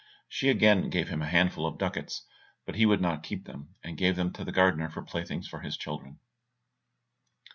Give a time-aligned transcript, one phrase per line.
[0.27, 2.25] She again gave him a handful of ducats,
[2.65, 5.59] but he would not keep them, and gave them to the gardener for playthings for
[5.59, 6.17] his children.